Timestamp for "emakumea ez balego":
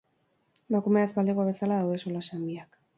0.71-1.47